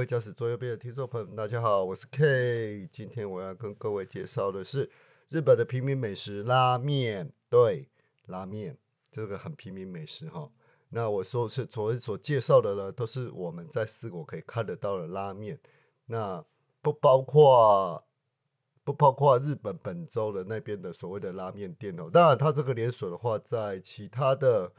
[0.00, 2.88] 位驾驶座右边的听众朋友们，大家好，我是 K。
[2.90, 4.90] 今天我要跟各位介绍的是
[5.28, 7.30] 日本的平民美食拉面。
[7.50, 7.86] 对，
[8.24, 8.78] 拉面
[9.12, 10.50] 这个很平民美食哈。
[10.88, 15.60] 那我说是昨天所介绍的呢，都是我们在四国可以看得到的拉面。
[16.06, 16.42] 那
[16.80, 18.02] 不包括
[18.82, 22.08] 不包括日本本州的那边的所谓的拉面店哦。
[22.10, 24.72] 当然，它这个连锁的话，在其他的。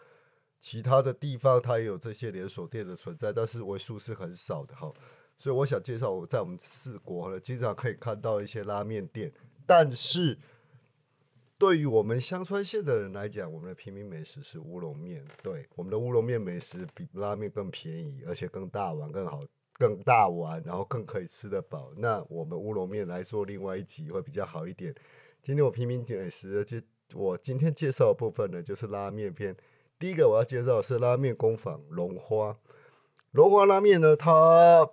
[0.61, 4.93] 其他的地方它也有这些连锁店的存在，但是为数是很少的哈。
[5.35, 9.33] 所以我想介绍我在我们四国呢，经常可以看到一些拉面店。
[9.65, 10.37] 但是
[11.57, 15.25] 对于我们香川县的人来讲，我们的平民美食是乌龙面。
[15.41, 19.43] 对，我们的乌龙面美食比拉面更便宜，而且更大碗、更好、
[19.79, 21.91] 更大碗，然后更可以吃得饱。
[21.97, 24.93] 那我们乌龙面来做另外一集会比较好一点。
[25.41, 26.77] 今天我平民美食，就
[27.15, 29.57] 我今天介绍的部分呢，就是拉面篇。
[30.01, 32.57] 第一个我要介绍的是拉面工坊龙花，
[33.33, 34.89] 龙花拉面呢，它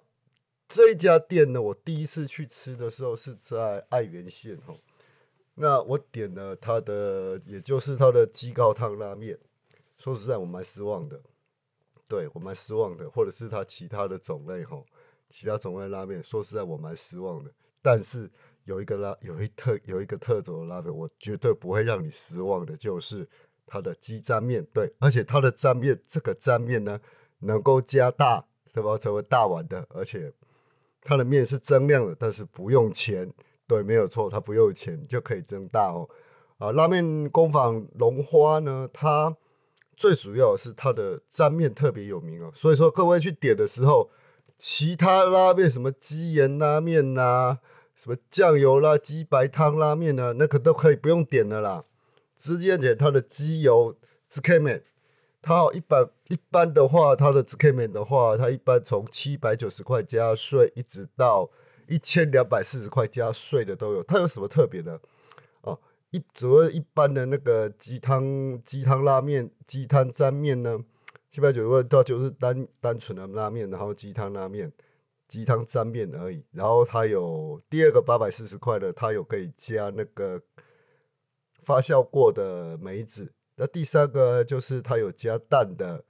[0.69, 4.75] 这一家店呢，我第一次去吃的时候是在爱媛县哈，
[5.55, 9.39] 那我点了它的，也就是它的鸡高汤拉面，
[9.97, 11.19] 说实在我蛮失望的，
[12.07, 14.77] 对我蛮失望的，或者是它其他的种类哈，
[15.31, 18.31] 其他种类拉面，说实在我蛮失望的，但是
[18.65, 23.27] 有一个拉有一特有一个特种的拉面，我绝对不会让你失望的，就是。
[23.69, 26.99] 它的鸡沾面对，而且它的沾面这个沾面呢，
[27.41, 28.97] 能够加大，对吧？
[28.97, 30.33] 成为大碗的，而且
[31.03, 33.33] 它的面是增量的，但是不用钱，
[33.67, 36.09] 对，没有错，它不用钱就可以增大哦。
[36.59, 39.37] 啊，拉面工坊龙花呢，它
[39.95, 44.11] 最主要是它的沾面特别有名哦，所以说各位去点的时候，
[44.57, 47.59] 其他拉面什么鸡盐拉面呐，
[47.95, 51.85] 什么酱油啦、鸡白汤拉面呢，那个都可以不用点的啦。
[52.39, 53.97] 直接点它的机油
[54.29, 54.85] z k 面，
[55.43, 61.51] 它一般一般的话，它的 z k 面的话，它一般从七百九十块加税，一直到
[61.89, 64.05] 一千两百四十块加税的都有。
[64.05, 65.01] 它有什么特别的？
[65.63, 65.81] 哦，
[66.13, 70.79] 一主要一般的那个鸡汤鸡汤拉面、鸡汤沾面呢，
[71.29, 74.73] 七百九十块到就是单单纯的拉面，然后鸡汤拉面、
[75.27, 76.45] 鸡汤沾面而已。
[76.53, 80.41] 然后它有第二个八百四十块的，它有可以加那个。
[81.69, 86.03] 发酵过的梅子，那第三个就是它有加蛋的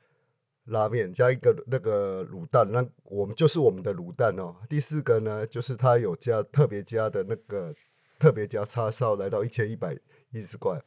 [0.67, 4.55] 拉面，加一个那个卤蛋，那我们就是我们的卤蛋哦。
[4.69, 7.75] 第四个呢，就是它有加特别加的那个
[8.21, 9.99] 特别加叉烧，来到一千一百
[10.31, 10.81] 一十块。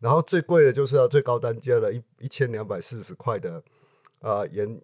[0.00, 3.62] 然后最贵的就是要最高单加了一一千两百四十块的
[4.18, 4.82] 啊盐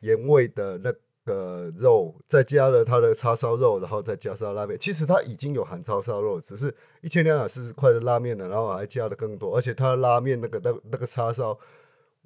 [0.00, 0.92] 盐味的那。
[1.24, 4.78] 个肉再加了它的叉烧肉，然后再加上拉面。
[4.78, 9.56] 其实它已经有含叉烧肉，只是一千两百四十块的拉面呢，然后还加了更多。
[9.56, 11.58] 而且它的拉面那个那那个叉烧，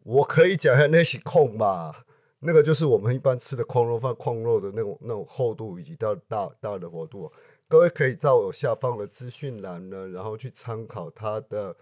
[0.05, 2.07] 我可以讲一下那些控吧，
[2.41, 7.31] 那个就是我们一般吃的矿肉饭矿肉的那种那种厚度以及到大大的厚度。
[7.69, 11.77] 各位可以在我下方的资讯栏呢，然后去参考它的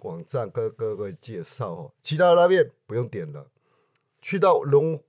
[0.00, 1.92] 网站跟各位介绍哦。
[2.00, 3.46] 其他的拉面不用点了，
[4.20, 5.00] 去到龙。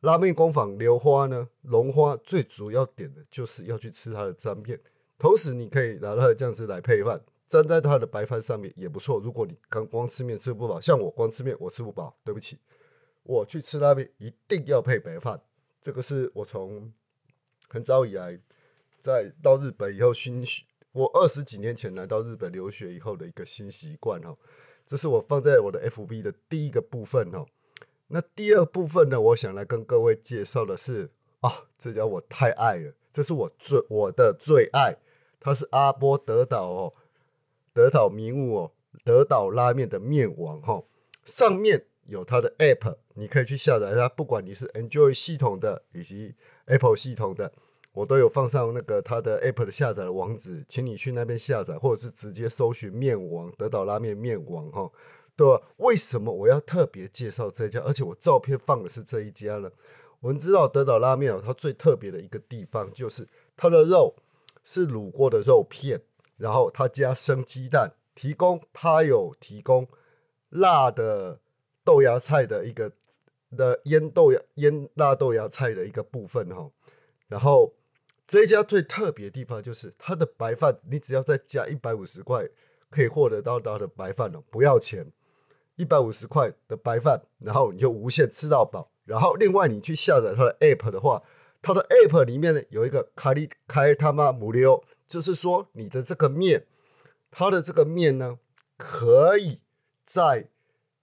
[0.00, 4.80] 拉面工坊流花呢，龙花最主要点的就是要去吃它的沾面，
[5.18, 9.20] 同时你可以拿它的酱汁来配饭，沾在它的白饭上面也不错。
[9.20, 12.58] 如果你刚光吃面吃不饱，像我光吃面我吃不饱，对不起，
[13.24, 15.42] 我去吃拉面一定要配白饭。
[15.82, 16.90] 这个是我从
[17.68, 18.40] 很早以来
[18.98, 20.42] 在到日本以后新，
[20.92, 24.34] 我二十几年前来到日本留学以后的一个新习惯哦。
[24.86, 27.46] 这是我放在我的 FB 的第一个部分哦。
[28.12, 31.10] 那第二部分呢，我想来跟各位介绍的是
[31.40, 34.96] 啊，这家我太爱了，这是我最我的最爱，
[35.38, 36.92] 它是阿波德岛哦，
[37.72, 38.72] 德岛名物哦，
[39.04, 40.82] 德岛拉面的面王哈，
[41.24, 46.34] 上面有它的 App，你可以去下载它，不管你是 Enjoy 系统的以及
[46.66, 47.52] Apple 系统的，
[47.92, 54.90] 我都有放上那个它的 App 的下载的网址，请你去那边下载，或者是直接搜寻面王德岛拉面面王哈。
[55.40, 57.80] 对，为什么我要特别介绍这家？
[57.80, 59.70] 而且我照片放的是这一家呢？
[60.20, 63.26] 我们知道德岛拉面哦，它最特别的一个地方就是
[63.56, 64.14] 它的肉
[64.62, 66.02] 是卤过的肉片，
[66.36, 69.88] 然后它加生鸡蛋，提供它有提供
[70.50, 71.40] 辣的
[71.82, 72.92] 豆芽菜的一个
[73.56, 76.70] 的腌豆芽腌辣豆芽菜的一个部分哈。
[77.28, 77.72] 然后
[78.26, 82.46] 这一家最特别的地方就是它的白饭，你只要再加一百五十块，
[82.90, 85.10] 可以获得到它的白饭了，不要钱。
[85.80, 88.90] 一百五十块的白饭，然后你就无限吃到饱。
[89.06, 91.22] 然后另外你去下载它的 app 的话，
[91.62, 96.66] 它的 app 里面呢有一个卡利开他妈母溜，就是说你的这个面，
[97.30, 98.38] 它的这个面呢
[98.76, 99.60] 可以
[100.04, 100.50] 再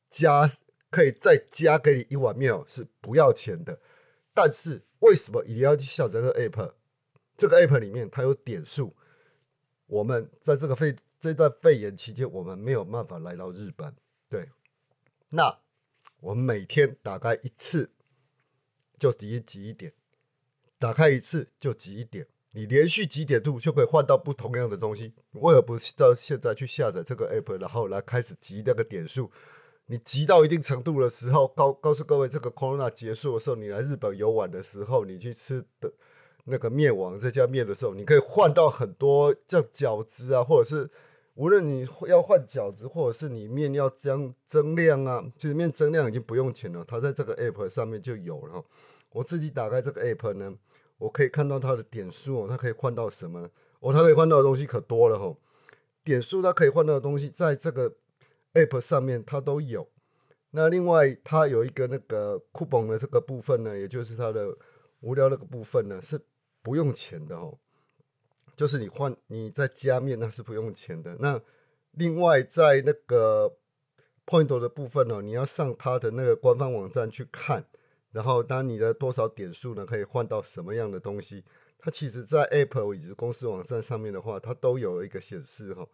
[0.09, 0.47] 加，
[0.91, 3.79] 可以再加给你一碗面哦，是不要钱的。
[4.33, 6.73] 但是为什么一定要去下载这个 app？
[7.35, 8.95] 这个 app 里面它有点数，
[9.87, 13.93] 我们在这个肺这段肺炎期间，我们没有办法来到日本，
[15.31, 15.59] 那
[16.21, 17.91] 我们每天打开一次
[18.97, 19.93] 就抵挤一点，
[20.79, 22.27] 打开一次就挤一点。
[22.53, 29.29] 你连续几点度就可以换到不同样的东西，为何不到现在去下载这个 app，然后来开始集那个点数？
[29.87, 35.93] 你集到一定程度的时候，告告诉各位，这个 corona 结束的时候，你来日本游玩的时候，你去吃的
[36.45, 40.89] 那个面王这家面的时候，你可以换到很多像饺子啊，或者是
[41.37, 48.65] 无论你要换饺子，或者是你面要增增量啊，其实面增量已经不用钱了，它在这个 app 上面就有了。
[49.11, 50.57] 我自己打开这个 app 呢。
[50.99, 53.51] 我可以看到它的点数哦，它可以换到什么？
[53.81, 55.37] 哦，它可以换到的东西可多了哈。
[56.03, 57.93] 点数它可以换到的东西，在这个
[58.55, 59.87] app 上面它都有。
[60.49, 64.57] 那另外它有一个那个 coupon 的这个部分呢，也就是它的
[65.01, 66.19] 无聊那个部分呢，是
[66.63, 67.59] 不用钱的哦。
[68.57, 71.15] 就是你换你在加面那是不用钱的。
[71.21, 71.39] 那
[71.91, 73.55] 另外在那个
[74.25, 77.65] point 的部分呢，你要上它的那个官方网站去看。
[78.13, 79.85] 然后，当你的多少点数呢？
[79.85, 81.43] 可以换到什么样的东西？
[81.77, 85.87] 它其实，在 Apple 以及公司网站上面的话，它都有一个显示哈。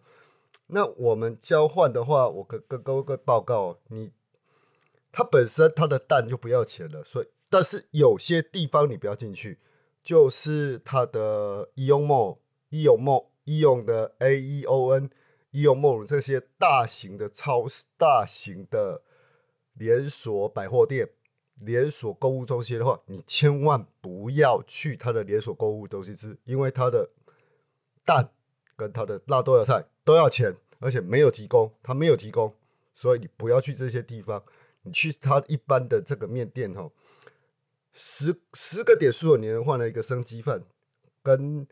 [0.68, 4.14] 那我们交换的话，我跟跟各位报告，你
[5.12, 9.60] 它本身它的蛋就不要钱了，所以但是有些地方你不要进去，
[10.02, 12.38] 就是它的 eomo
[12.74, 15.10] Eon Mall、Eon Mall、Eon 的 A E O N、
[15.52, 19.04] Eon Mall 这些大型的超市、大型的
[19.74, 21.10] 连锁百货店。
[21.58, 27.12] 连锁购物中心的话，你千万不要去它的连锁购物中心吃，因为它的
[28.04, 28.32] 蛋
[28.76, 32.56] 跟它的辣豆芽菜都要钱，而且没有提供，它没有提供，
[32.96, 34.44] 所以你不要去这些地方。
[34.82, 36.90] 你去它一般的这个面店哈，
[37.94, 40.64] 十十个点数你能换了一个生鸡饭，
[41.22, 41.68] 跟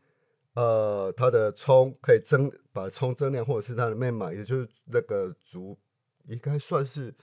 [0.54, 5.78] 呃它的葱可以增把葱增量，或者是它的面码，也就是那个竹，
[6.28, 7.14] 应该算是。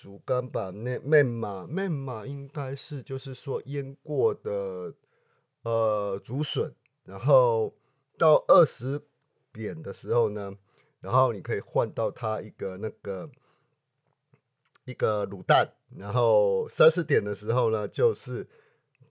[0.00, 4.94] 竹竿吧，那面码，面码，应该是就是说腌过的
[5.62, 6.72] 呃竹笋，
[7.02, 7.74] 然后
[8.16, 9.02] 到二十
[9.52, 10.56] 点的时候呢，
[11.00, 13.28] 然后你可以换到它一个那个
[14.84, 18.46] 一个卤蛋，然后三十点的时候呢，就是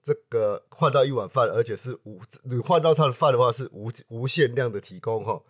[0.07, 5.43] 这个换到一碗饭，而且是无你换到它的饭的话是无无限量的提供哈。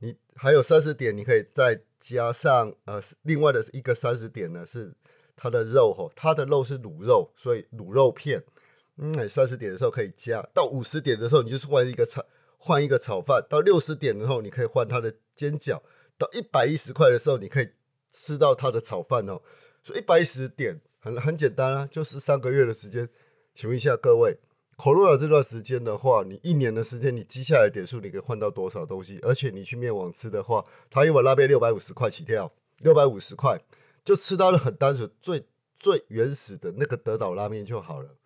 [0.00, 4.92] 你还有三十点，你可以再加上呃，另外的一个三十点呢是
[5.34, 8.44] 它的肉哈，它的肉是卤肉，所以卤肉片，
[8.98, 12.22] 嗯，三十点的时候可以加到五十点的时候，你就是换一个炒
[12.58, 15.80] 换一个炒饭，到六十点的时候你可以换它的煎饺，
[16.18, 17.70] 到一百一十块的时候你可以
[18.10, 19.40] 吃到它的炒饭哦，
[19.82, 23.08] 所以一百一十点很很简单啊，就是三个月的时间，
[23.54, 24.38] 请问一下各位。
[24.78, 29.20] 口入了这段时间的话，你一年的时间，你积下来点数，你可以换到多少东西？
[29.22, 33.60] 而且你去面网吃的话，他一碗拉面六百五十块起跳，六百五十块
[34.04, 35.46] 就吃到了很单纯、最
[35.76, 38.16] 最原始的那个德岛拉面就好了。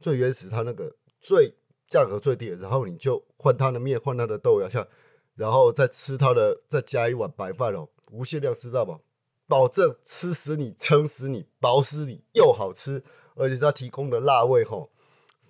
[0.00, 1.54] 最原始，它那个最
[1.88, 4.88] 价格最低，然后你就换他的面，换它的豆芽像，
[5.36, 9.00] 然后再吃它的，再加一碗白饭哦，无限量吃到饱，
[9.46, 14.90] 保证吃死你、撑死你、饱死你，又好吃，而且它提供的辣味吼。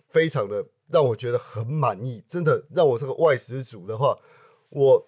[0.08, 4.18] 非常的让我觉得很满意，真的让我这个外食族的话，
[4.70, 5.06] 我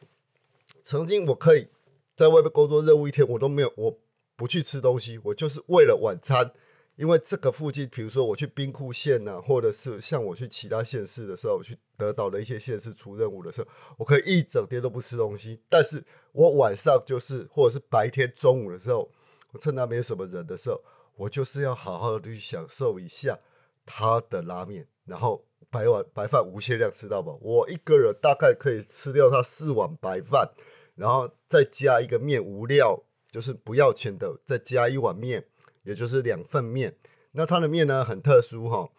[0.81, 1.67] 曾经我可以
[2.15, 3.99] 在外面工作任务一天，我都没有我
[4.37, 6.53] 不去吃东西，我就是为了晚餐，
[6.95, 13.67] 因为这个附近，比如说我去兵库县呐，或者是像我去其他县市的时候，我去得到的一些县市出任务的时候，
[13.99, 19.11] 我可以一整天都不吃东西，但是我晚上就是或者是白天中午的时候，
[19.51, 20.81] 我趁那没什么人的时候，
[21.17, 23.39] 我就是要好好的去享受一下
[23.85, 24.89] 他的拉面。
[25.05, 30.53] 然后白碗白饭无限量吃到饱，我一个人大概可以吃掉它四碗白饭，
[30.95, 35.47] 然后再加一个面无料，就是不要钱的，再加一碗面，
[35.83, 36.97] 也就是两份面。
[37.33, 38.91] 那它的面呢很特殊哈，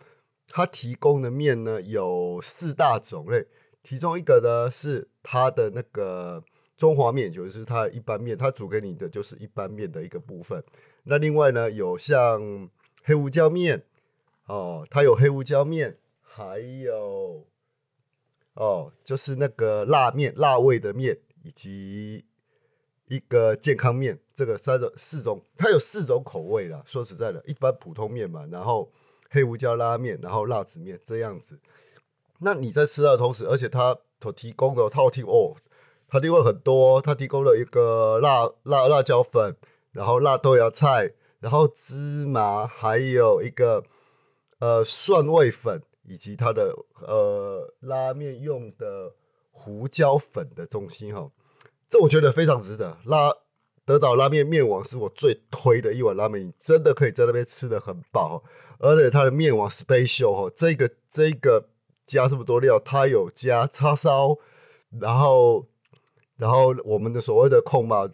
[0.47, 3.47] 它提供的面呢有四大种类，
[3.83, 6.43] 其中一个呢是它的那个
[6.75, 10.61] 中华面，就是它一般面，它煮给你的就是一般面的一个部分。
[11.03, 12.69] 那另外呢有像
[13.03, 13.85] 黑胡椒面。
[14.45, 17.47] 哦，它有黑胡椒面，还有
[18.55, 22.25] 哦，就是那个辣面、辣味的面，以及
[23.07, 26.83] 一个健康面，这个三种四种，它有四种口味啦。
[26.85, 28.91] 说实在的，一般普通面嘛，然后
[29.29, 31.57] 黑胡椒拉面，然后辣子面这样子。
[32.39, 35.55] 那你在吃的同时，而且它所提供的套厅哦，
[36.09, 39.55] 它另外很多，它提供了一个辣辣辣椒粉，
[39.93, 43.85] 然后辣豆芽菜，然后芝麻，还有一个。
[44.59, 49.13] 呃蒜味粉以及它的呃拉面用的
[49.51, 51.29] 胡椒粉的东西哈，
[51.85, 52.97] 这我觉得非常值得。
[53.03, 53.35] 拉
[53.83, 58.41] 德岛拉面面网是我最推的一碗拉面，真的可以在那边吃的很饱，
[58.79, 61.67] 而且它的面网 special 哈，这个这个
[62.05, 64.37] 加这么多料，它有加叉烧，
[65.01, 65.67] 然后
[66.37, 68.09] 然后我们的所谓的控嘛，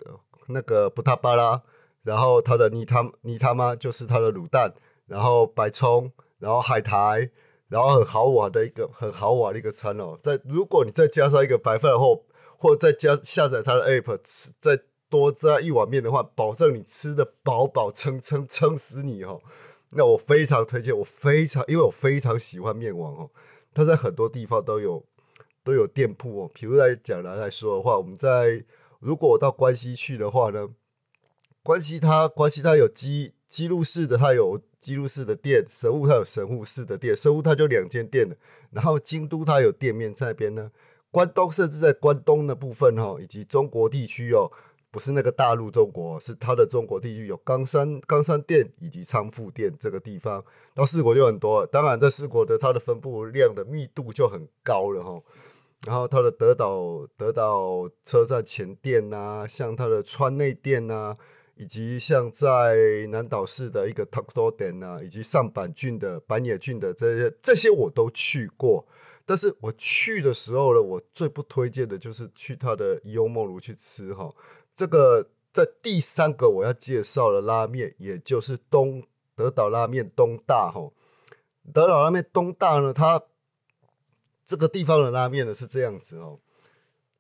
[0.50, 1.62] 那个布塔巴拉，
[2.03, 4.74] 然后它的泥汤泥他妈，就是它的卤蛋，
[5.08, 7.29] 然后白葱，然后海苔，
[7.68, 10.18] 然后很豪华的一个很豪华的一个餐哦。
[10.22, 12.25] 在如果你再加上一个白饭后，
[12.58, 14.79] 或者再加下载它的 app 吃，再
[15.10, 19.41] 多加一碗面的话，保证你吃的饱饱撑撑撑死你哦。
[19.91, 23.29] 那我非常推荐，我非常因为我非常喜欢面王哦，
[23.74, 25.03] 它在很多地方都有
[25.63, 26.51] 都有店铺哦。
[26.53, 28.63] 比如来讲来来说的话，我们在
[29.00, 30.70] 如果我到关西去的话呢，
[31.63, 38.36] 关西它关西它有基基路市的，它有基路市的店；神户它有神户市的店，神户它就两间店了。
[38.72, 40.72] 然后京都它有店面在那边呢，
[41.12, 44.51] 关东甚至在关东的部分哈，以及中国地区哦，
[44.91, 50.44] 不是那个大陆中国，是它的中国地区有冈山冈山店以及仓富店这个地方。
[50.75, 55.22] 到四国就很多，当然在四国的它的分布量的密度就很高了哈。
[55.86, 61.16] 然后它的德岛德岛车站前店呐，像它的川内店呐，
[61.56, 68.86] 以及像在南岛市的一个 Takuto 店呐，以及上板郡的板野郡的这些这些我都去过。
[69.26, 74.34] 但是我去的时候呢，我最不推荐的就是去它的伊欧梦炉去吃哈。
[74.76, 79.02] 这个在第三个我要介绍的拉面，也就是东
[79.36, 80.92] 德岛拉面东大哈。
[81.72, 83.22] 德岛拉面东大呢，它
[84.50, 86.39] 这个地方的拉面呢是这样子哦，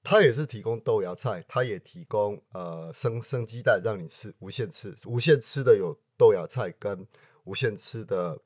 [0.01, 7.05] 它也是提供豆芽菜，它也提供呃生生鸡蛋让你吃，无限吃，无限吃的有豆芽菜跟
[7.43, 8.41] 无限吃的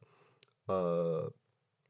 [0.66, 1.32] 呃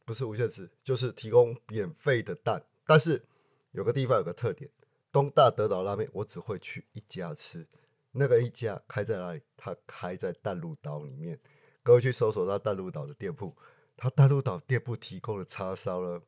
[0.06, 2.64] 不是无限吃，就是提供免费的蛋。
[2.86, 3.26] 但是
[3.72, 4.70] 有个地方有个特点，
[5.12, 7.68] 东大德岛拉面我只会去一家吃，
[8.12, 9.42] 那个一家开在哪里？
[9.58, 11.40] 它开在淡路岛里面。
[11.82, 13.58] 各位去搜索它淡路岛的店铺，
[13.98, 16.22] 它淡路岛店铺提供的叉烧呢？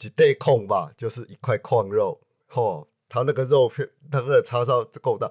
[0.00, 5.30] 几对控吧，就是一块矿肉，吼，它那个肉片，它那个叉烧就够大。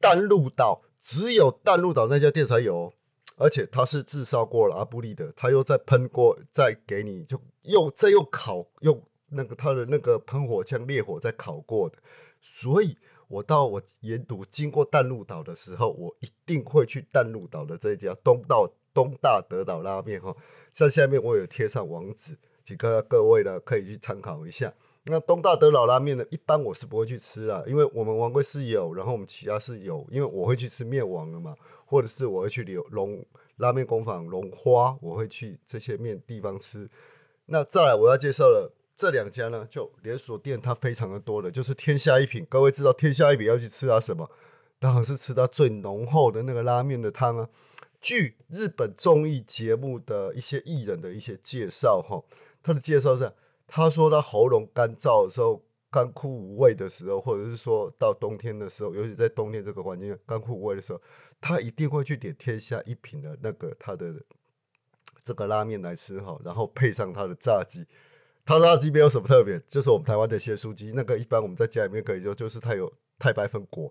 [0.00, 2.94] 淡路岛只有淡路岛那家店才有，
[3.36, 11.98] 而且它是炙烧过了阿布利的，他又再喷过，再给你就又再又烤，用那个他的那个喷火枪烈火再烤过的。
[12.40, 12.96] 所以
[13.26, 20.34] 我到我沿途经过淡路岛的时候，我一定会去淡路岛的这家东道东大德岛拉面哈。
[20.72, 22.38] 像下面我有贴上网址。
[22.68, 24.70] 几个各位呢，可以去参考一下。
[25.04, 31.56] 那东大德老拉面呢，一般我是不会去吃啊，因为我们王贵是有，然后我们其他是有，因为我会去吃面王了嘛，
[31.86, 33.24] 或者是我会去留龙
[33.56, 36.90] 拉面工坊龙花，我会去这些面地方吃。
[37.46, 42.46] 那再来我要介绍的这两家呢，就连锁店它非常的多的，就是天下一品。
[42.46, 44.30] 各位知道天下一品要去吃它什么？
[44.78, 47.48] 当然是吃它最浓厚的那个拉面的汤啊。
[47.98, 52.22] 据日本综艺节目的一些艺人的一些介绍哈。
[52.68, 53.32] 他的介绍是，
[53.66, 61.00] 他说他喉咙干燥的时候，干枯无味的时候，或者是说到冬天的时候，尤其在冬天这个环境干枯无味的时候，
[61.40, 64.22] 他一定会去点天下一品的那个他的
[65.24, 67.86] 这个拉面来吃哈，然后配上他的炸鸡。
[68.44, 73.90] 他炸鸡没有什么特别，就是我们台湾的咸酥鸡，那个一般我们在家里面可以就就是它有太白粉裹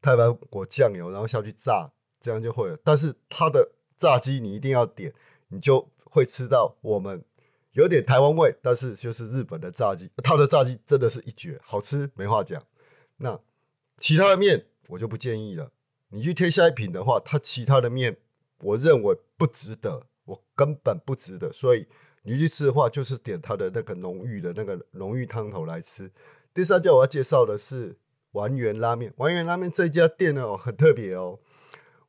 [0.00, 2.78] 太白裹酱油，然后下去炸，这样就会了。
[2.82, 5.12] 但是他的炸鸡你一定要点，
[5.48, 7.22] 你就会吃到我们。
[7.78, 12.60] 有点台湾味，但是就是日本的炸鸡，它的炸鸡真的是一绝，好吃没话讲。
[13.18, 13.38] 那
[13.98, 15.70] 其他的面我就不建议了。
[16.08, 18.16] 你去贴下一品的话，它其他的面
[18.62, 21.52] 我认为不值得，我根本不值得。
[21.52, 21.86] 所以
[22.24, 26.10] 你去吃的话，就是点它的那个浓郁的那个浓郁汤头来吃。
[26.52, 27.96] 第三家我要介绍的是
[28.32, 31.38] 丸源拉面，丸源拉面这家店呢很特别哦。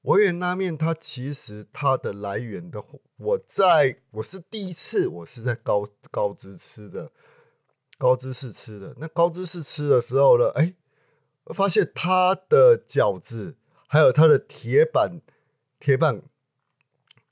[0.04, 2.84] 丸源拉面它其实它的来源的。
[3.18, 7.12] 我在我是第一次，我是在高高知吃的，
[7.98, 8.96] 高知市吃的。
[8.98, 10.76] 那高知市吃的时候呢，哎，
[11.46, 15.20] 我发现它的饺子还有它的铁板
[15.80, 16.22] 铁板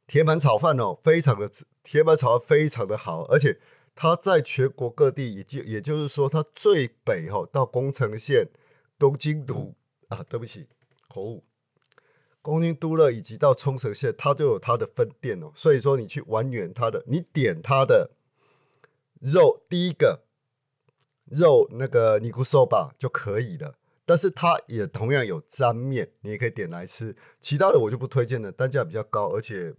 [0.05, 1.49] 铁板炒饭哦，非常的
[1.83, 3.61] 铁板炒饭非常的好，而且
[3.95, 8.49] 它在全国各地，也就也就是说，它最北哦到宫城县、
[8.99, 9.73] 东京都
[10.09, 10.67] 啊，对不起，
[11.07, 11.46] 口误。
[12.47, 15.51] 东京都乐以及到冲绳县，它都有它的分店哦。
[15.53, 18.11] 所以说，你去玩远它的，你点它的
[19.19, 20.21] 肉，第一个
[21.25, 23.75] 肉那个尼古寿吧就可以了。
[24.05, 27.13] 但是它也同样有沾面，你也可以点来吃。
[27.41, 29.75] 其他的我就不推荐了，单价比较高，而且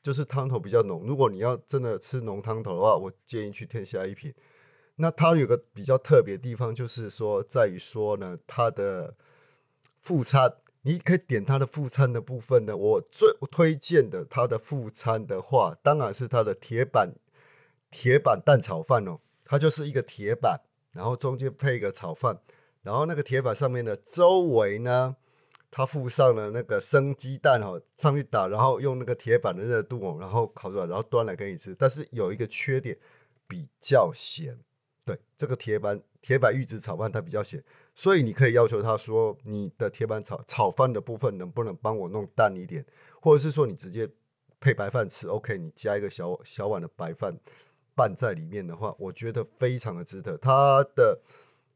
[0.00, 1.04] 就是汤头比较浓。
[1.06, 4.32] 如果你要真的吃浓汤头的话，我建议去天下一品。
[4.94, 9.14] 那它有个比较特别的地方，就是说在于说呢，它的
[9.98, 10.54] 副餐，
[10.86, 12.76] 你可以点它的副餐的部分呢。
[12.76, 17.12] 我最推荐的它的副餐的话，当然是它的铁板
[17.90, 19.18] 铁板蛋炒饭哦。
[19.44, 20.60] 它就是一个铁板，
[20.92, 22.38] 然后中间配一个炒饭，
[22.82, 25.16] 然后那个铁板上面的周围呢，
[25.72, 31.74] 它附上了那个生鸡蛋哦，上去打，然后用那个铁板的热度哦，然后烤出来，然后端来给你吃。
[31.76, 32.96] 但是有一个缺点，
[33.48, 34.56] 比较咸。
[35.04, 37.62] 对，这个铁板铁板玉子炒饭它比较咸，
[37.96, 42.86] 所以你可以要求他说，你的铁板炒炒饭的部分能不能帮我弄淡一点，
[43.20, 44.08] 或者是说你直接
[44.60, 47.40] 配白饭吃，OK，你加一个小小碗的白饭。
[47.98, 50.36] 拌在里面的话，我觉得非常的值得。
[50.36, 51.18] 它的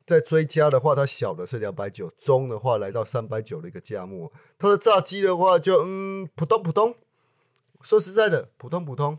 [0.04, 4.30] 在追加的话，它小的是两百九，中的话来到三百九的一个价目。
[4.58, 6.94] 它的炸鸡的话，就嗯普通普通。
[7.80, 9.18] 说实在的，普通普通。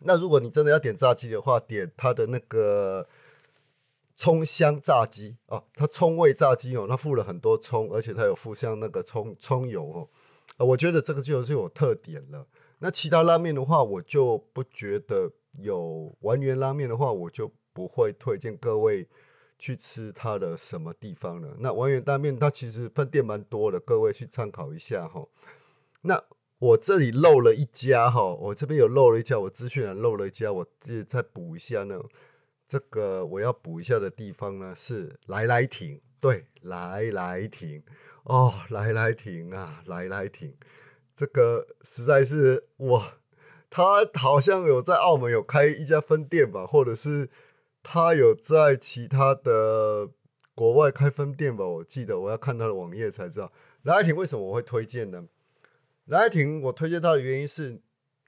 [0.00, 3.06] 那如果你真的要点炸鸡的话，点它的那个
[4.18, 10.66] 葱香炸鸡哦，它葱味炸鸡哦，它附了很多葱，而且它有附像那个葱葱油哦。
[10.66, 12.46] 我觉得这个就是有特点了。
[12.80, 15.32] 那其他拉面的话，我就不觉得。
[15.60, 19.08] 有丸源拉面的话，我就不会推荐各位
[19.58, 21.56] 去吃它的什么地方了。
[21.58, 25.26] 那丸源拉面它其实分店蛮多的，各位去参考一下哈。
[26.02, 26.22] 那
[26.60, 32.00] 我这里漏了一家哈，我这边有漏了一家，我资讯栏漏了一家，我自己再补一下呢。
[32.68, 37.82] 这个我要补一下的地方呢是来来亭，对，来来亭
[38.24, 40.54] 哦，来来亭啊，来来亭，
[41.14, 43.14] 这个实在是哇。
[43.70, 47.28] 他好像有在澳门有开一家分店吧，或者是
[47.82, 50.10] 他有在其他的
[50.54, 51.66] 国外开分店吧？
[51.66, 53.52] 我记得我要看他的网页才知道。
[53.82, 55.26] 来来亭为什么我会推荐呢？
[56.06, 57.80] 来来亭我推荐它的原因是，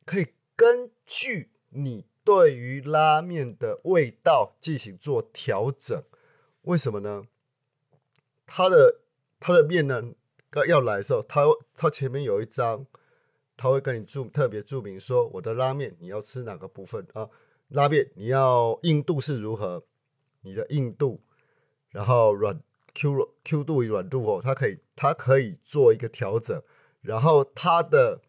[0.04, 6.04] 可以根据你对于拉面的味道进行做调整。
[6.62, 7.24] 为什么呢？
[8.46, 9.00] 它的
[9.40, 10.12] 它的面呢，
[10.48, 12.86] 刚要来的时候，它它前面有一张。
[13.56, 17.28] 他会跟你注特别注明说，我的拉面你要吃哪个部分啊？
[17.68, 19.84] 拉面你要硬度是如何？
[20.40, 21.20] 你的硬度，
[21.90, 22.62] 然后软
[22.94, 26.62] Q Q 度与软度哦，它可以它可以做一个调整。
[27.02, 28.22] 然后它的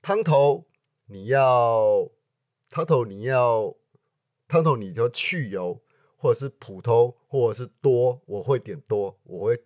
[0.00, 0.66] 汤头
[1.06, 2.08] 你要
[2.70, 3.74] 汤头你要
[4.46, 5.80] 汤头你要去油，
[6.16, 9.60] 或者是普通，或者是多，我会点多，我会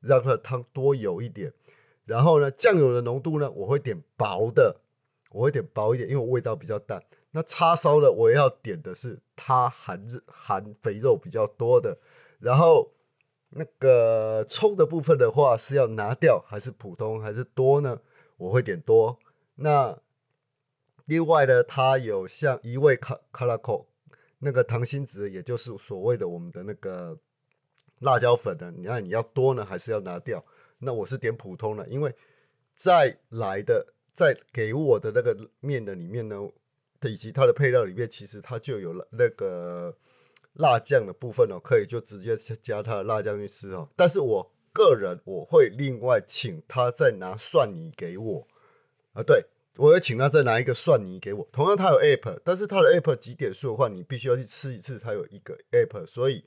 [0.00, 1.52] 让它汤多油一点。
[2.04, 4.82] 然后呢，酱油的浓度呢，我会点薄的，
[5.30, 7.02] 我会点薄一点，因为味道比较淡。
[7.30, 11.98] 那叉烧呢，我要点的是它含含肥肉比较多的。
[12.38, 12.92] 然后
[13.48, 18.00] 那个葱的部分的话，是要拿掉还是普通还是多呢？
[18.36, 19.18] 我会点多。
[19.56, 19.98] 那
[21.06, 23.88] 另外呢，它有像一味卡卡拉口
[24.38, 27.18] 那个糖心子，也就是所谓的我们的那个
[28.00, 30.44] 辣椒粉呢，你看你要多呢，还是要拿掉？
[30.78, 32.14] 那我是点普通的，因为
[32.74, 36.36] 再来的在给我的那个面的里面呢，
[37.02, 39.96] 以及它的配料里面，其实它就有了那个
[40.54, 43.88] 辣酱的部分哦，可以就直接加它的辣酱去吃哦。
[43.96, 48.48] 但是我个人我会另外请他再拿蒜泥给我
[49.12, 49.46] 啊，对
[49.78, 51.48] 我要请他再拿一个蒜泥给我。
[51.52, 56.44] 同样，他有 app，但是他的 app 几点数的话，你必须要去吃一次才有一个 app，所以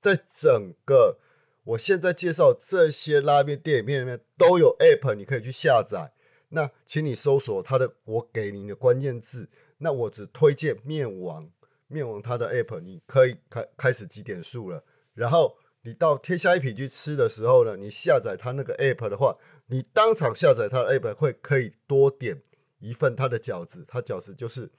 [0.00, 1.18] 在整个。
[1.64, 6.12] 我现在介绍这些拉面店里面里面都有 app，你可以去下载。
[6.50, 9.48] 那请你搜索他的我给你的关键字。
[9.78, 11.50] 那我只推荐面王，
[11.88, 14.84] 面王它的 app，你可以开开始几点数了。
[15.14, 22.40] 然后你到天下一品去吃的时候呢，你下载它那个 app 的话，你当场下载它的 app 会可以多点
[22.78, 24.70] 一份它的饺子，它饺子就是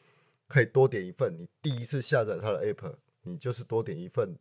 [0.47, 1.35] 可以多点一份。
[1.37, 4.37] 你第一次下载它的 app，你就是多点一份。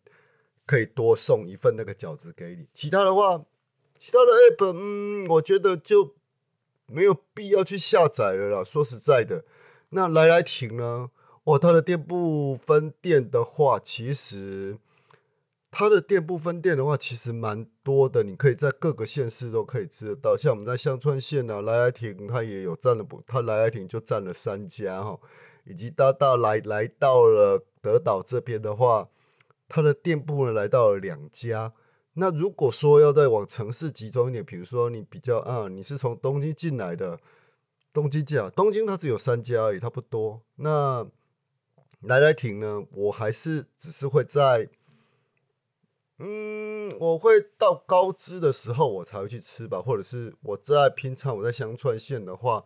[0.68, 3.44] 可以多送一份那个饺子给你，其他的话，
[3.96, 6.16] 其他的 app，嗯，我觉得就
[6.86, 8.64] 没有必要去下载了啦。
[8.64, 9.44] 说实在的，
[9.90, 11.12] 那来来停呢？
[11.44, 14.76] 哦，它的店铺分店的话，其实
[15.70, 18.24] 它的店铺分店的话，其实蛮多的。
[18.24, 25.20] 你可以在各个县市都可以吃得到，像我们在香川县啊，来来亭它也有占了不，它来来亭就占了三家哈，
[25.64, 29.08] 以及大到来来到了德岛这边的话。
[29.68, 31.72] 它的店铺呢来到了两家。
[32.18, 37.18] 那如果说要再往城市集中一点，比如说你比较啊，你是从东京进来的，
[37.92, 40.40] 东京进啊，东京它只有三家而已，它不多。
[40.54, 41.06] 那
[42.02, 44.68] 来来亭呢，我还是只是会在，
[46.18, 52.64] 嗯，我会到高知的时候我才会去吃吧，或者是我在平常我在香川县的话，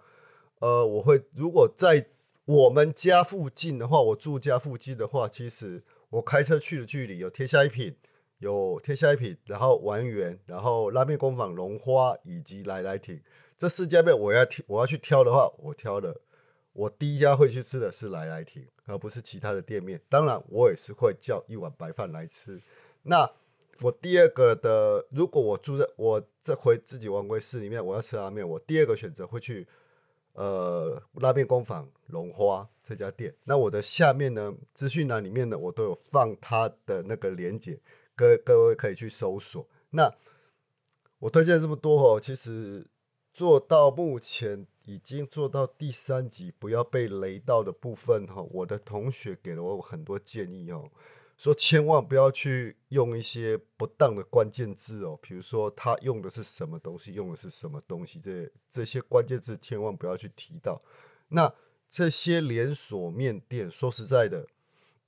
[0.60, 2.06] 呃，我会如果在
[2.44, 7.96] 我们家附近的话，我住家附近的话，其实我开车去的距离有天下一品，
[8.38, 13.20] 有天下一品，然后丸园，然后拉面工坊、龙花以及来来亭
[13.56, 16.20] 这四家面，我要挑我要去挑的话，我挑的
[16.72, 20.00] 我第一家会去吃的是来来亭，而不是其他的店面。
[20.08, 22.60] 当然，我也是会叫一碗白饭来吃。
[23.02, 23.30] 那
[23.82, 29.66] 我第二个的，如果我住在我这回自己王归市里面，我要吃拉面，我第二个选择会去
[30.34, 33.34] 呃拉面工坊龙花这家店。
[33.44, 37.80] 那我的下面呢，资讯栏里面呢，我都有放它的那个链接，
[38.14, 39.66] 各各位可以去搜索。
[39.90, 40.14] 那
[41.20, 42.86] 我推荐这么多哦，其实
[43.32, 50.90] 做到目前已经做到第三集，不要被雷到的部分哈，我的同学给了我很多建议哦。
[51.40, 60.82] 说千万不要去用一些不当的关键字哦，比如说他用的是什么东西，用的是什么东西，这这些关键字千万不要去提到。
[61.28, 61.50] 那
[61.88, 64.48] 这些连锁面店，说实在的，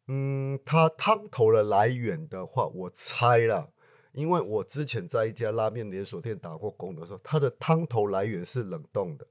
[0.06, 3.68] 嗯，它汤头的来源的话，我猜啦，
[4.12, 9.26] 因为我之前在一家拉面连锁店打过工的时候，它的汤头来源是冷冻的，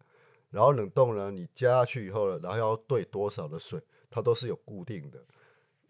[0.51, 5.19] 然后冷冻呢，你加下去以后呢，然后要兑多少的水，它都是有固定的。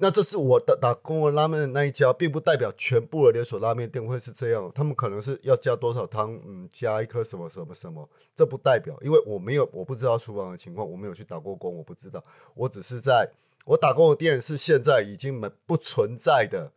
[0.03, 4.71] 那这是我的打工的拉面的那一家，并不代表全部的连锁拉面店会是这样。
[4.73, 12.23] 他们可能是要加多少汤，嗯，加一颗什么什么什么，这不代表，因为我没有，我不知道厨房的情况，我没有去打过工，我不知道。
[12.55, 13.29] 我只是在
[13.65, 16.71] 我打工的店是现在已经没不存在的，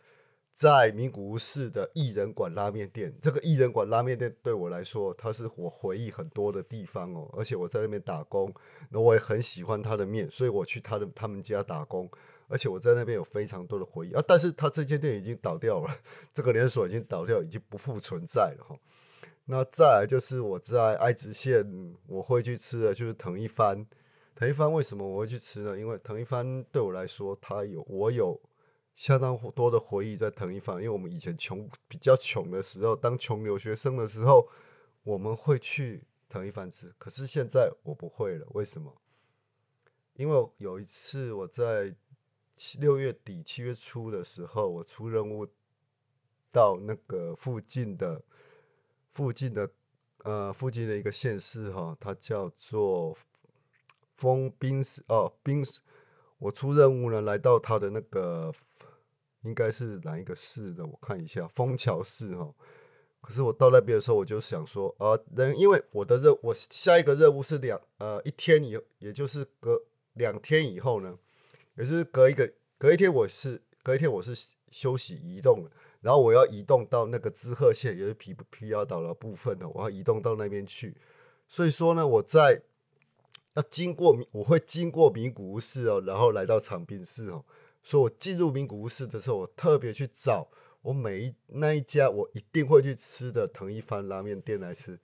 [0.52, 3.16] 在名古屋市的艺人馆拉面店。
[3.22, 7.30] 这个艺人馆拉面店对我来说，它是我回忆很多的地方哦。
[7.32, 8.52] 而且我在那边打工，
[8.90, 12.06] 那我也很喜欢他的面，所以我去他的他们家打工。
[12.48, 15.90] 而且我在那边有非常多的回忆啊，但是他这间店已经倒掉了，
[16.32, 18.78] 这个连锁已经倒掉，已经不复存在了哈。
[19.46, 23.86] 那再来就是我在爱知县我会去吃的，就是藤一番。
[24.34, 25.78] 藤一番为什么我会去吃呢？
[25.78, 28.40] 因为藤一番对我来说，它有我有
[28.94, 34.48] 相当多的回忆在藤一番，因为我们以前穷比较穷的时候，当穷留学生的时候，
[35.02, 36.92] 我们会去藤一番吃。
[36.98, 38.94] 可是现在我不会了，为什么？
[40.14, 41.94] 因为有一次我在。
[42.54, 45.46] 七六月底七月初的时候，我出任务
[46.52, 48.22] 到那个附近的
[49.10, 49.70] 附近的
[50.18, 53.16] 呃附近的一个县市哈，它叫做
[54.12, 55.80] 丰滨市哦冰市。
[56.38, 58.52] 我出任务呢，来到它的那个
[59.42, 60.86] 应该是哪一个市的？
[60.86, 62.54] 我看一下，枫桥市哈。
[63.20, 71.18] 可是我到那边的时候，我就想说啊，人因为我的任我下一个任务是两呃一天以，也就是隔两天以后呢。
[71.76, 74.34] 也是隔一个隔一天，我是隔一天我是
[74.70, 80.96] 休息移动的，然后我要移动到那个滋贺县，也是皮皮亚岛的部分的，我要移动到那边去。
[81.48, 82.62] 所以说呢，我在
[83.54, 87.44] 要经过我会经过名古屋市哦，然后来到长滨市哦。
[87.82, 90.48] 所以我进入名古屋市的时候，我特别去找
[90.82, 94.98] 我每一那一家我一定会去吃的藤一番拉面店来吃。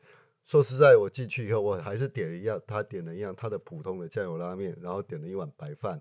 [0.44, 6.00] 说实在，我进去以后，我还是点了一样，他点了一样他的普通的酱油拉面，然后点了一碗白饭。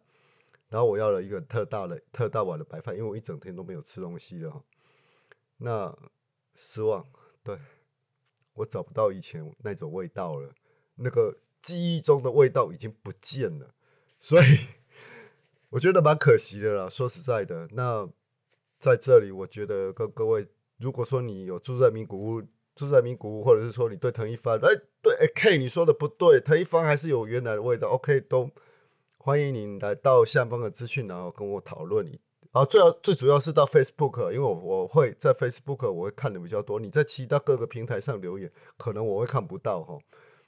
[0.70, 4.64] 然后我要了一个特大的、特大碗的白饭，因为我一整天都没有吃东西了。
[5.58, 5.98] 那
[6.56, 7.10] 失望，
[7.44, 7.58] 对
[8.54, 10.54] 我找不到以前那种味道了，
[10.96, 13.74] 那个记忆中的味道已经不见了，
[14.20, 14.46] 所以
[15.72, 16.88] 我觉得蛮可惜的啦。
[16.88, 18.08] 说实在的，那
[18.78, 22.44] 在这里，我觉得各各位，如果说你有住在名古屋，
[22.76, 24.70] 住在名古屋，或者是说你对藤一帆，哎，
[25.02, 28.52] 对，哎，K，你说的不对，藤一帆还是有原来的味道，OK，都。
[29.22, 32.06] 欢迎您来到下方的资讯，然后跟我讨论。
[32.06, 32.22] 你
[32.54, 36.80] 啊，最要最主要是到 Facebook，因为我我会在 Facebook 我会看的比较多。
[36.80, 40.00] 你在其他各个平台上留言，可能我会看不到哈。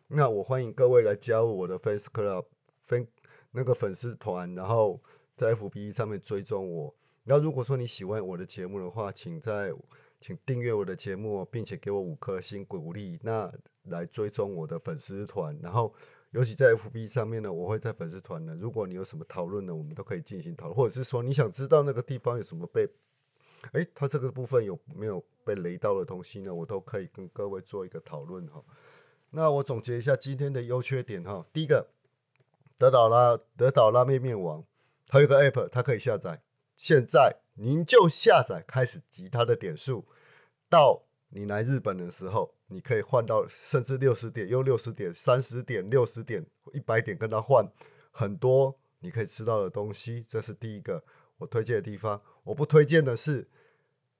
[0.07, 2.45] 那我欢迎各位来加入我的 Facebook
[2.81, 3.05] 分
[3.51, 5.01] 那个粉丝团，然后
[5.35, 6.95] 在 FB 上面追踪我。
[7.25, 9.73] 然后如果说你喜欢我的节目的话，请在
[10.21, 13.19] 请订阅我的节目，并且给我五颗星鼓励。
[13.21, 13.51] 那
[13.83, 15.93] 来追踪我的粉丝团，然后。
[16.31, 18.55] 尤其在 FB 上面呢，我会在粉丝团呢。
[18.59, 22.87] 如果你有什么讨论呢，我们都可以进行讨论，或者是说你想知道那个地方有什么被，
[23.73, 26.53] 诶，它这个部分有没有被雷到的东西呢？
[26.53, 28.63] 我都可以跟各位做一个讨论哈。
[29.31, 31.45] 那我总结一下今天的优缺点哈。
[31.51, 31.89] 第一个，
[32.77, 34.63] 德岛拉德岛拉面面王，
[35.07, 36.43] 它有个 App，它可以下载。
[36.77, 40.05] 现在您就下载，开始集它的点数，
[40.69, 42.55] 到你来日本的时候。
[42.71, 47.69] 你可以换到甚至六十点，用六十点、三十点、六十点、一百点跟他换
[48.11, 51.03] 很多你可以吃到的东西，这是第一个
[51.37, 52.21] 我推荐的地方。
[52.45, 53.47] 我不推荐的是，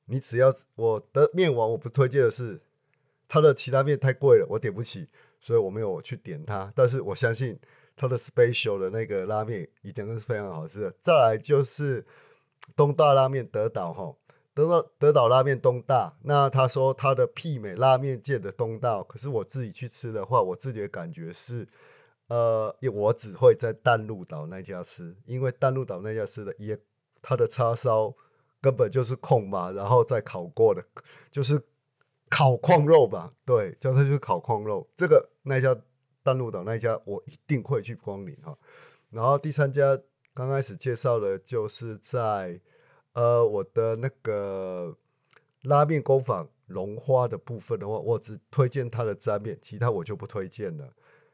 [0.05, 2.61] 你只要我的面王，我不推荐的是
[3.27, 5.07] 它的其他面太贵了，我点不起。
[5.39, 6.71] 所以我没有去点它。
[6.75, 7.59] 但是我相信
[7.95, 10.93] 它的 special 的那个拉面一定是非常好吃的。
[11.01, 12.05] 再来就是
[12.75, 14.15] 东大拉面德岛哈，
[14.53, 16.17] 德岛德岛拉面东大。
[16.23, 21.67] 那他说他的媲美拉面界的东大，可是我自己去吃的话，我自己的感觉是，
[22.27, 26.79] 呃，我只会在淡路岛那家吃，因为淡路岛那家吃的也
[27.21, 28.13] 它的叉烧
[28.61, 30.83] 根本就是空嘛，然后再烤过的，
[31.29, 31.61] 就是。
[32.33, 34.89] 烤矿肉吧，对，叫它就是烤矿肉。
[34.95, 35.75] 这个那家
[36.23, 38.57] 淡路岛那家，我一定会去光临哈。
[39.09, 39.99] 然后第三家
[40.33, 42.61] 刚开始介绍的，就是在
[43.13, 44.97] 呃我的那个
[45.63, 50.93] 拉面工坊龙花的部分的话，我只推荐它的沾面，其他我就不推荐了。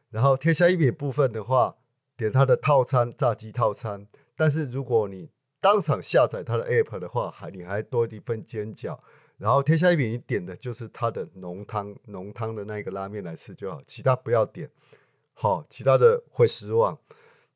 [0.09, 1.75] 然后天下一品部分的话，
[2.15, 4.07] 点它的套餐炸鸡套餐。
[4.35, 8.97] 但是如果你当场下载它的 app 的话，还你还多一份煎饺。
[9.37, 14.71] 然后天下一品，你点的就是它的浓汤，浓汤的那个拉面来吃就好，其他不要点，
[15.33, 16.97] 好，其他的会失望。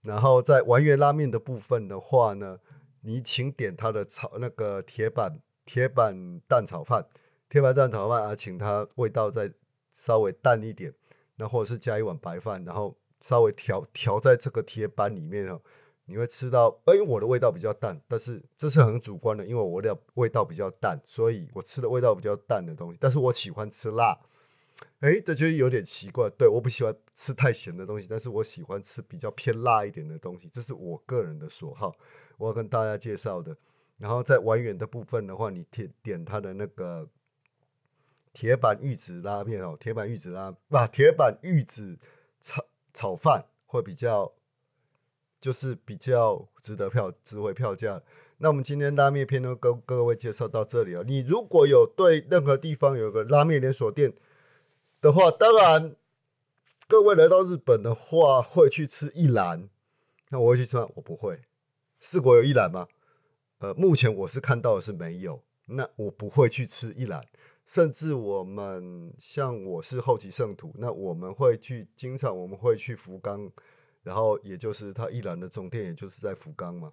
[0.03, 2.59] 然后在完原拉面的部分的话呢，
[3.01, 7.07] 你请点它的炒那个铁板铁板蛋炒饭，
[7.49, 9.51] 铁板蛋炒饭啊，请它味道再
[9.91, 10.93] 稍微淡一点，
[11.35, 15.61] 那或者是加一碗白饭，然后稍微调调在这个铁板里面哦。
[16.05, 22.97] 你会吃到，哎我的味道比较淡，但是这是很主观的，因为我的味道比较淡，所以我吃的味道比较淡的东西。
[22.99, 24.19] 但是我喜欢吃辣，
[25.01, 26.29] 哎，这就有点奇怪。
[26.31, 31.95] 对，我不喜欢吃太咸的东西，但是我喜欢吃比较偏辣一点的东西，这是我个人的所好。
[32.37, 33.55] 我要跟大家介绍的。
[33.97, 37.07] 然后在完远的部分的话，你点点它的那个
[38.33, 41.99] 铁板玉子拉面哦，铁板玉子拉不，铁板玉子
[42.39, 44.33] 炒炒饭会比较。
[45.41, 47.99] 就是比较值得票、值回票价。
[48.37, 51.01] 那我们今天拉面片呢，跟各位介绍到这里啊。
[51.03, 54.13] 你如果有对任何地方有个拉面连锁店
[55.01, 55.95] 的话，当然
[56.87, 59.67] 各位来到日本的话，会去吃一兰。
[60.29, 60.87] 那我会去吃吗？
[60.95, 61.41] 我不会。
[61.99, 62.87] 四国有一兰吗？
[63.57, 65.43] 呃，目前我是看到的是没有。
[65.65, 67.25] 那我不会去吃一兰。
[67.65, 73.51] 甚至我们像我是后期圣徒，那我们会去经常我们会去福冈。
[74.03, 76.91] 然后也就是他一兰的总店，也就是在福冈嘛。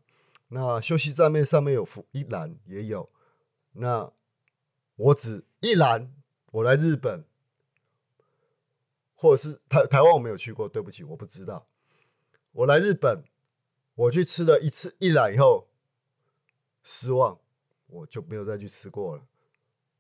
[0.48, 3.08] 那休息站面上面有福一兰也有。
[3.72, 4.10] 那
[4.96, 6.12] 我只一兰，
[6.52, 7.24] 我来日本，
[9.18, 11.66] 或者是台台湾我没有去过，对不起，我不知道。
[12.52, 13.22] 我来日本，
[13.94, 15.66] 我去吃了一次一兰以后，
[16.82, 17.38] 失望，
[17.88, 19.22] 我就没有再去吃过了。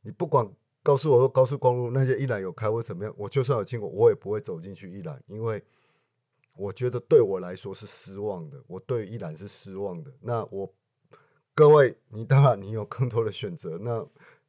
[0.02, 0.50] 你不管
[0.82, 5.62] 告诉我说高速公路那些一兰有开或怎么样，我就算有经过，我也不会走进去一兰，因为。
[6.60, 10.10] 我觉得对我来说是失望的，我对依然是失望的。
[10.22, 10.68] 那我
[11.54, 13.78] 各位，你当然你有更多的选择。
[13.78, 14.04] 那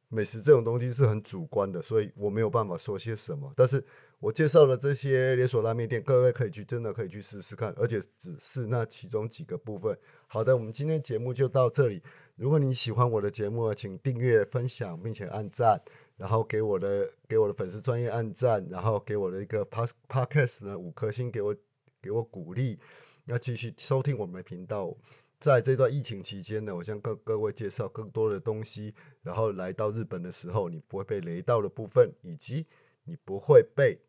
[0.08, 3.52] 美食这种东西是很主观的，所以我没有办法说些什么。
[3.54, 3.84] 但是
[4.20, 9.98] 我介绍的这些连锁拉面店，各位可以去，真的可以去试试看，而且只是那其中几个部分。
[10.26, 12.02] 好的，我们今天节目就到这里。
[12.36, 15.82] 如果你喜欢我的节目，请订阅、分享，并且按赞，
[16.16, 21.56] 然后给我的给我的粉丝专业按赞，然后给我的一个 pas Podcast 呢五颗星给我。
[22.02, 22.78] 给我鼓励，
[23.26, 24.96] 要继续收听我们的频道。
[25.38, 28.94] 在这段疫情期间呢，我向各各位介绍更多的东西。
[29.20, 32.66] 然后来到日本的时候，你不会被雷到的部分，以及
[33.04, 34.00] 你不会被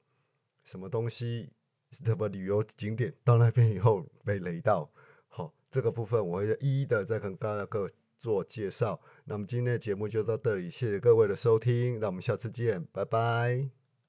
[0.64, 1.52] 什么东西
[1.92, 4.92] 什么旅游景点到那边以后被雷到。
[5.28, 9.02] 好，这个部分我会一一的再跟大家各做介绍。
[9.26, 13.81] 那么今天的节目就到这里，谢谢各位的收听，那我们下次见，拜拜。